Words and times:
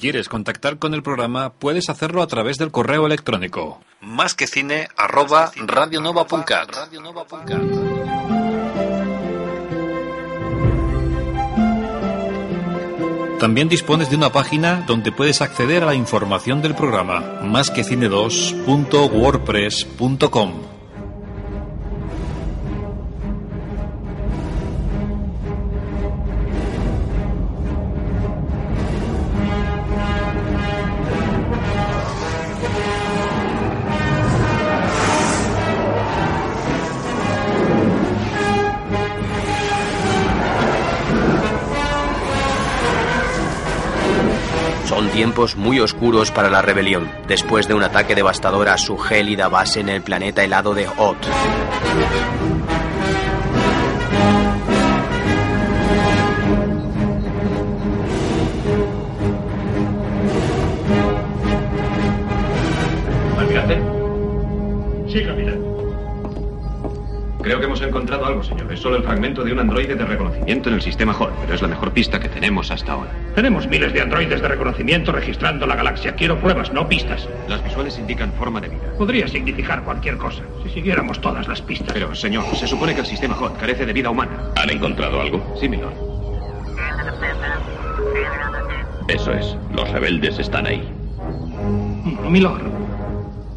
Quieres 0.00 0.28
contactar 0.28 0.78
con 0.78 0.94
el 0.94 1.04
programa, 1.04 1.52
puedes 1.52 1.90
hacerlo 1.90 2.22
a 2.22 2.26
través 2.26 2.58
del 2.58 2.72
correo 2.72 3.06
electrónico 3.06 3.80
más 4.00 4.34
que 4.34 4.46
cine 4.46 4.88
arroba 4.96 5.52
radionova.cat. 5.56 6.70
También 13.38 13.68
dispones 13.68 14.08
de 14.10 14.16
una 14.16 14.32
página 14.32 14.84
donde 14.86 15.12
puedes 15.12 15.40
acceder 15.40 15.82
a 15.82 15.86
la 15.86 15.94
información 15.94 16.60
del 16.60 16.74
programa 16.74 17.40
más 17.42 17.70
que 17.70 17.80
cine2.wordpress.com. 17.82 20.52
Son 20.52 20.69
tiempos 45.20 45.54
muy 45.54 45.78
oscuros 45.80 46.30
para 46.30 46.48
la 46.48 46.62
rebelión, 46.62 47.06
después 47.28 47.68
de 47.68 47.74
un 47.74 47.82
ataque 47.82 48.14
devastador 48.14 48.70
a 48.70 48.78
su 48.78 48.96
gélida 48.96 49.50
base 49.50 49.80
en 49.80 49.90
el 49.90 50.00
planeta 50.00 50.42
helado 50.42 50.72
de 50.72 50.88
Hoth. 50.88 51.18
¿Almirante? 63.36 63.78
Sí, 65.06 65.22
capitán. 65.22 65.39
Creo 67.50 67.58
que 67.58 67.66
hemos 67.66 67.82
encontrado 67.82 68.24
algo, 68.26 68.44
señor. 68.44 68.72
Es 68.72 68.78
solo 68.78 68.94
el 68.94 69.02
fragmento 69.02 69.42
de 69.42 69.52
un 69.52 69.58
androide 69.58 69.96
de 69.96 70.04
reconocimiento 70.04 70.68
en 70.68 70.76
el 70.76 70.82
sistema 70.82 71.12
Hall, 71.18 71.32
pero 71.40 71.52
es 71.52 71.60
la 71.60 71.66
mejor 71.66 71.90
pista 71.92 72.20
que 72.20 72.28
tenemos 72.28 72.70
hasta 72.70 72.92
ahora. 72.92 73.10
Tenemos 73.34 73.66
miles 73.66 73.92
de 73.92 74.00
androides 74.00 74.40
de 74.40 74.46
reconocimiento 74.46 75.10
registrando 75.10 75.66
la 75.66 75.74
galaxia. 75.74 76.14
Quiero 76.14 76.38
pruebas, 76.38 76.72
no 76.72 76.88
pistas. 76.88 77.28
Las 77.48 77.64
visuales 77.64 77.98
indican 77.98 78.32
forma 78.34 78.60
de 78.60 78.68
vida. 78.68 78.92
Podría 78.96 79.26
significar 79.26 79.82
cualquier 79.82 80.16
cosa 80.16 80.44
si 80.62 80.70
siguiéramos 80.70 81.20
todas 81.20 81.48
las 81.48 81.60
pistas. 81.60 81.92
Pero, 81.92 82.14
señor, 82.14 82.44
se 82.54 82.68
supone 82.68 82.94
que 82.94 83.00
el 83.00 83.06
sistema 83.06 83.34
Hall 83.34 83.56
carece 83.58 83.84
de 83.84 83.94
vida 83.94 84.10
humana. 84.10 84.52
¿Han 84.54 84.70
encontrado 84.70 85.20
algo? 85.20 85.56
Sí, 85.58 85.68
milord. 85.68 85.94
Eso 89.08 89.32
es. 89.32 89.56
Los 89.74 89.90
rebeldes 89.90 90.38
están 90.38 90.68
ahí. 90.68 90.88
Milord. 92.28 92.62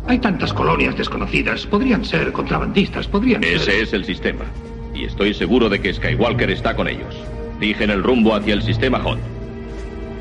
Hay 0.07 0.19
tantas 0.19 0.53
colonias 0.53 0.97
desconocidas. 0.97 1.65
Podrían 1.65 2.03
ser 2.03 2.31
contrabandistas, 2.31 3.07
podrían 3.07 3.41
ser... 3.41 3.53
Ese 3.53 3.81
es 3.81 3.93
el 3.93 4.05
sistema. 4.05 4.45
Y 4.93 5.05
estoy 5.05 5.33
seguro 5.33 5.69
de 5.69 5.81
que 5.81 5.93
Skywalker 5.93 6.51
está 6.51 6.75
con 6.75 6.87
ellos. 6.87 7.15
Fijen 7.59 7.89
el 7.89 8.03
rumbo 8.03 8.35
hacia 8.35 8.53
el 8.53 8.61
sistema 8.61 8.99
Hot. 8.99 9.19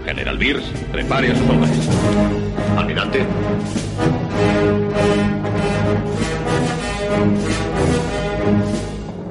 General 0.04 0.38
Beers, 0.38 0.65
prepare 0.91 1.32
a 1.32 1.37
sus 1.37 1.48
hombres. 1.48 1.88
Almirante. 2.76 3.26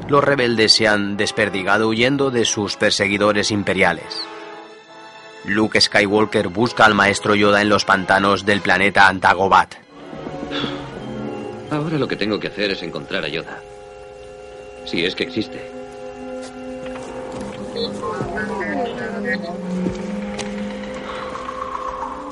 Los 0.08 0.24
rebeldes 0.24 0.74
se 0.74 0.88
han 0.88 1.16
desperdigado 1.16 1.88
huyendo 1.88 2.32
de 2.32 2.44
sus 2.44 2.76
perseguidores 2.76 3.50
imperiales. 3.50 4.22
Luke 5.46 5.80
Skywalker 5.80 6.50
busca 6.50 6.86
al 6.86 6.94
maestro 6.94 7.34
Yoda 7.34 7.62
en 7.62 7.70
los 7.70 7.86
pantanos 7.86 8.46
del 8.46 8.62
planeta 8.62 9.08
Antagobat. 9.08 9.81
Ahora 11.72 11.98
lo 11.98 12.06
que 12.06 12.18
tengo 12.18 12.38
que 12.38 12.50
hacer 12.50 12.70
es 12.72 12.84
encontrar 12.84 13.24
a 13.24 13.30
Yoda. 13.30 13.62
Si 14.84 15.06
es 15.06 15.16
que 15.16 15.24
existe. 15.24 15.72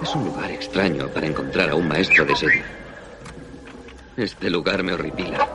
Es 0.04 0.14
un 0.14 0.26
lugar 0.26 0.52
extraño 0.52 1.08
para 1.08 1.28
encontrar 1.28 1.70
a 1.70 1.76
un 1.76 1.88
maestro 1.88 2.26
de 2.26 2.36
serie. 2.36 2.64
Este 4.18 4.50
lugar 4.50 4.84
me 4.84 4.92
horripila. 4.92 5.48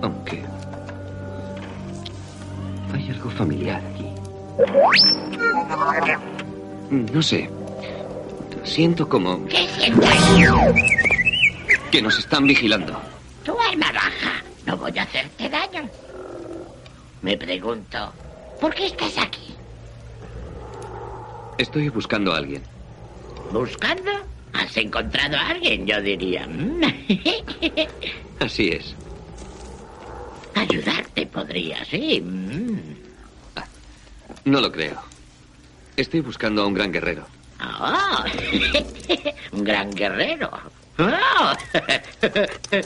Aunque... 0.00 0.42
Hay 2.94 3.10
algo 3.10 3.28
familiar 3.28 3.82
aquí. 3.92 4.14
No 7.12 7.20
sé. 7.20 7.50
Siento 8.64 9.08
como... 9.08 9.46
¿Qué 9.46 9.68
sientes? 9.68 10.10
que 11.90 12.02
nos 12.02 12.18
están 12.18 12.46
vigilando. 12.46 13.00
Tu 13.44 13.56
alma 13.60 13.92
baja. 13.92 14.42
No 14.66 14.76
voy 14.76 14.98
a 14.98 15.02
hacerte 15.04 15.48
daño. 15.48 15.88
Me 17.22 17.36
pregunto, 17.36 18.12
¿por 18.60 18.74
qué 18.74 18.86
estás 18.86 19.16
aquí? 19.18 19.54
Estoy 21.58 21.88
buscando 21.90 22.32
a 22.32 22.38
alguien. 22.38 22.62
¿Buscando? 23.52 24.10
¿Has 24.52 24.76
encontrado 24.76 25.36
a 25.36 25.48
alguien? 25.50 25.86
Yo 25.86 26.00
diría. 26.02 26.46
mm. 26.48 26.82
Así 28.40 28.68
es. 28.70 28.94
Ayudarte 30.54 31.26
podría, 31.26 31.84
sí. 31.84 32.20
mm. 32.20 32.78
No 34.46 34.60
lo 34.60 34.72
creo. 34.72 35.00
Estoy 35.96 36.20
buscando 36.20 36.62
a 36.62 36.66
un 36.66 36.74
gran 36.74 36.90
guerrero. 36.90 37.26
Oh, 37.86 38.24
un 39.52 39.62
gran 39.62 39.90
guerrero. 39.90 40.50
Oh. 40.98 41.52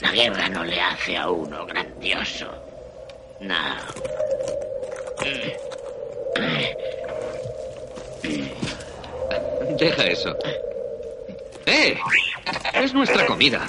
La 0.00 0.12
guerra 0.12 0.48
no 0.50 0.62
le 0.62 0.78
hace 0.78 1.16
a 1.16 1.30
uno 1.30 1.64
grandioso. 1.64 2.50
No. 3.40 3.54
Deja 9.78 10.04
eso. 10.04 10.36
¡Eh! 11.64 11.96
Es 12.74 12.92
nuestra 12.92 13.24
comida. 13.24 13.66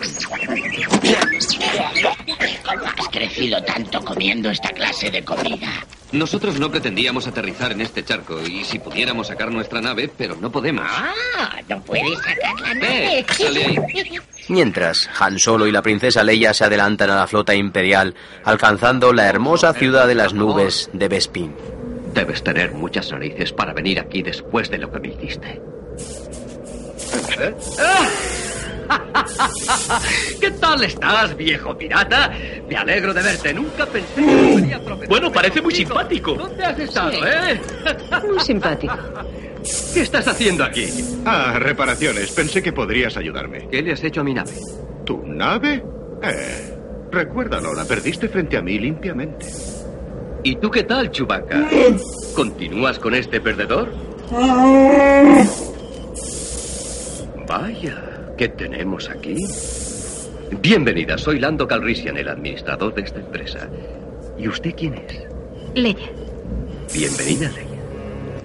¿Cómo 2.66 2.86
has 2.86 3.08
crecido 3.10 3.64
tanto 3.64 4.04
comiendo 4.04 4.50
esta 4.50 4.70
clase 4.72 5.10
de 5.12 5.24
comida? 5.24 5.86
Nosotros 6.12 6.60
no 6.60 6.70
pretendíamos 6.70 7.26
aterrizar 7.28 7.72
en 7.72 7.82
este 7.82 8.04
charco 8.04 8.42
y 8.42 8.66
si 8.66 8.80
pudiéramos 8.80 9.28
sacar 9.28 9.50
nuestra 9.52 9.80
nave, 9.82 10.10
pero 10.18 10.36
no 10.36 10.52
podemos. 10.52 10.86
Ah, 10.88 11.56
no 11.70 11.82
puedes 11.84 12.18
sacar 12.20 12.60
la 12.60 12.72
¡Eh! 12.72 12.76
nave. 12.76 13.26
¡Sale 13.34 13.66
ahí! 13.66 13.78
Mientras, 14.50 15.10
Han 15.20 15.40
Solo 15.40 15.68
y 15.68 15.72
la 15.72 15.82
princesa 15.82 16.24
Leia 16.24 16.54
se 16.54 16.66
adelantan 16.66 17.10
a 17.12 17.16
la 17.16 17.28
flota 17.28 17.56
imperial, 17.56 18.14
alcanzando 18.44 19.14
la 19.14 19.28
hermosa 19.28 19.74
ciudad 19.74 20.08
de 20.08 20.16
las 20.16 20.34
nubes 20.34 20.90
de 20.92 21.08
Bespin. 21.08 21.56
Debes 22.14 22.44
tener 22.44 22.74
muchas 22.74 23.10
narices 23.12 23.54
para 23.54 23.72
venir 23.72 24.00
aquí 24.00 24.22
después 24.22 24.70
de 24.70 24.80
lo 24.80 24.92
que 24.92 25.00
me 25.00 25.08
hiciste. 25.14 25.62
¿Qué 30.40 30.52
tal 30.52 30.84
estás, 30.84 31.36
viejo 31.36 31.78
pirata? 31.78 32.32
Me 32.68 32.76
alegro 32.76 33.14
de 33.14 33.22
verte. 33.22 33.54
Nunca 33.54 33.86
pensé 33.86 34.16
que 34.16 34.22
volvería 34.22 34.78
a 34.78 34.82
tropezar 34.82 35.10
Bueno, 35.10 35.32
parece 35.32 35.62
muy 35.62 35.74
simpático. 35.74 36.34
¿Dónde 36.34 36.64
has 36.64 36.80
estado, 36.80 37.26
eh? 37.26 37.62
Muy 38.28 38.40
simpático. 38.40 38.96
¿Qué 39.94 40.02
estás 40.02 40.28
haciendo 40.28 40.64
aquí? 40.64 40.88
Ah, 41.26 41.58
reparaciones. 41.60 42.32
Pensé 42.32 42.62
que 42.64 42.74
podrías 42.74 43.16
ayudarme. 43.18 43.68
¿Qué 43.70 43.82
le 43.82 43.94
has 43.94 44.04
hecho 44.04 44.22
a 44.22 44.24
mi 44.24 44.34
nave? 44.34 44.52
¿Tu 45.06 45.22
nave? 45.26 45.84
Eh, 46.24 46.78
recuérdalo, 47.12 47.74
la 47.74 47.86
perdiste 47.86 48.28
frente 48.28 48.58
a 48.58 48.62
mí 48.62 48.80
limpiamente. 48.80 49.46
¿Y 50.44 50.56
tú 50.56 50.72
qué 50.72 50.84
tal, 50.84 51.12
Chubaca? 51.12 51.70
¿Continúas 52.36 52.98
con 52.98 53.14
este 53.14 53.40
perdedor? 53.40 53.94
Vaya, 57.48 58.11
¿qué 58.38 58.50
tenemos 58.50 59.10
aquí? 59.10 59.46
Bienvenida, 60.62 61.18
soy 61.18 61.40
Lando 61.40 61.68
Calrissian, 61.68 62.18
el 62.18 62.28
administrador 62.30 62.94
de 62.94 63.02
esta 63.02 63.20
empresa. 63.20 63.70
¿Y 64.38 64.48
usted 64.48 64.74
quién 64.76 64.96
es? 64.96 65.24
Leia. 65.76 66.10
Bienvenida, 66.94 67.50
Leia. 67.52 67.82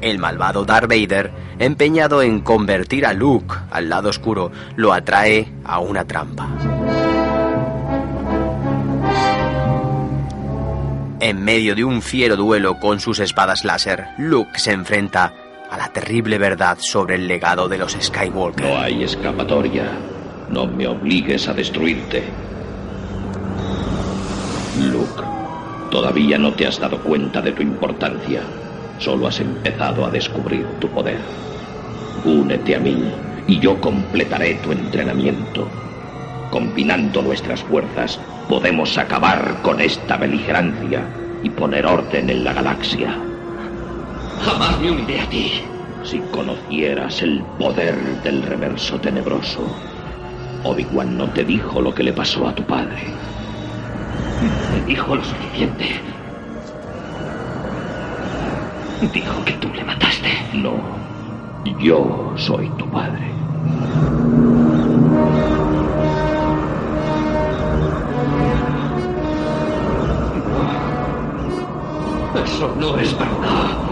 El 0.00 0.18
malvado 0.18 0.64
Darth 0.64 0.88
Vader, 0.88 1.30
empeñado 1.58 2.22
en 2.22 2.40
convertir 2.40 3.06
a 3.06 3.12
Luke 3.12 3.54
al 3.70 3.88
lado 3.88 4.10
oscuro, 4.10 4.52
lo 4.76 4.92
atrae 4.92 5.52
a 5.64 5.80
una 5.80 6.06
trampa. 6.06 6.48
En 11.18 11.42
medio 11.42 11.74
de 11.74 11.82
un 11.82 12.02
fiero 12.02 12.36
duelo 12.36 12.78
con 12.78 13.00
sus 13.00 13.18
espadas 13.18 13.64
láser, 13.64 14.06
Luke 14.18 14.58
se 14.58 14.72
enfrenta 14.72 15.32
a 15.70 15.76
la 15.76 15.88
terrible 15.88 16.38
verdad 16.38 16.78
sobre 16.80 17.16
el 17.16 17.26
legado 17.26 17.68
de 17.68 17.78
los 17.78 17.92
Skywalker. 17.92 18.66
No 18.66 18.78
hay 18.78 19.02
escapatoria. 19.02 19.84
No 20.50 20.66
me 20.66 20.86
obligues 20.86 21.48
a 21.48 21.54
destruirte. 21.54 22.22
Luke, 24.80 25.22
todavía 25.90 26.38
no 26.38 26.52
te 26.52 26.66
has 26.66 26.78
dado 26.78 26.98
cuenta 27.02 27.40
de 27.40 27.52
tu 27.52 27.62
importancia. 27.62 28.42
Solo 28.98 29.26
has 29.26 29.40
empezado 29.40 30.04
a 30.04 30.10
descubrir 30.10 30.66
tu 30.78 30.88
poder. 30.88 31.18
Únete 32.24 32.76
a 32.76 32.80
mí 32.80 33.10
y 33.48 33.58
yo 33.58 33.80
completaré 33.80 34.54
tu 34.56 34.72
entrenamiento. 34.72 35.68
Combinando 36.50 37.22
nuestras 37.22 37.62
fuerzas, 37.62 38.20
podemos 38.48 38.96
acabar 38.98 39.62
con 39.62 39.80
esta 39.80 40.16
beligerancia 40.16 41.02
y 41.42 41.50
poner 41.50 41.86
orden 41.86 42.30
en 42.30 42.44
la 42.44 42.52
galaxia. 42.52 43.20
Jamás 44.46 44.80
me 44.80 44.92
uniré 44.92 45.20
a 45.20 45.28
ti. 45.28 45.60
Si 46.04 46.20
conocieras 46.30 47.20
el 47.20 47.42
poder 47.58 47.96
del 48.22 48.42
reverso 48.42 48.96
tenebroso, 49.00 49.60
Obi-Wan 50.62 51.18
no 51.18 51.28
te 51.30 51.42
dijo 51.44 51.80
lo 51.80 51.92
que 51.92 52.04
le 52.04 52.12
pasó 52.12 52.46
a 52.46 52.54
tu 52.54 52.62
padre. 52.62 53.02
Me 54.72 54.80
dijo 54.86 55.16
lo 55.16 55.24
suficiente. 55.24 56.00
Dijo 59.12 59.44
que 59.44 59.52
tú 59.54 59.68
le 59.74 59.82
mataste. 59.82 60.28
No, 60.54 60.80
yo 61.80 62.32
soy 62.36 62.68
tu 62.78 62.88
padre. 62.88 63.24
Eso 72.44 72.76
no 72.78 72.96
es 72.96 73.18
verdad. 73.18 73.85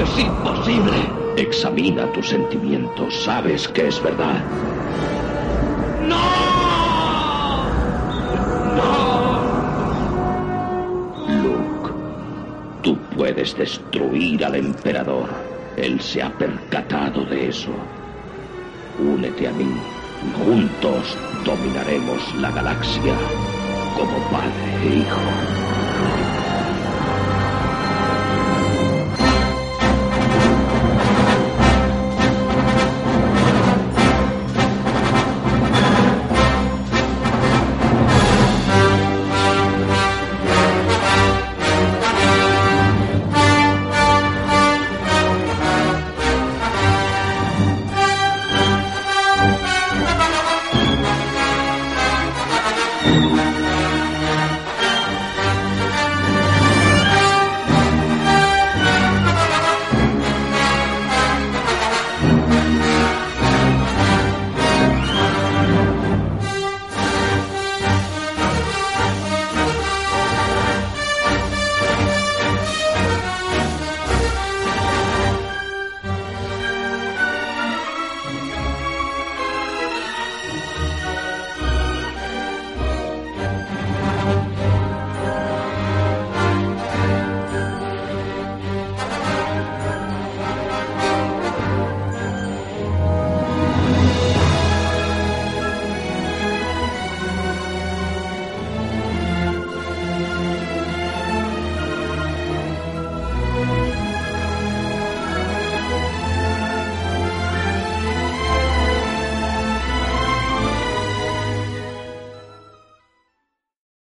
Es 0.00 0.18
imposible. 0.18 0.92
Examina 1.36 2.10
tus 2.12 2.28
sentimientos. 2.28 3.14
Sabes 3.24 3.66
que 3.68 3.88
es 3.88 4.00
verdad. 4.02 4.44
Luke, 11.42 11.90
tú 12.82 12.96
puedes 13.16 13.56
destruir 13.56 14.44
al 14.44 14.54
emperador. 14.54 15.28
Él 15.76 16.00
se 16.00 16.22
ha 16.22 16.30
percatado 16.30 17.24
de 17.24 17.48
eso. 17.48 17.72
Únete 19.00 19.48
a 19.48 19.52
mí 19.52 19.68
y 20.26 20.44
juntos 20.44 21.16
dominaremos 21.44 22.34
la 22.36 22.50
galaxia 22.52 23.14
como 23.96 24.18
padre 24.30 24.74
e 24.84 24.98
hijo. 24.98 25.20
Música 53.08 53.77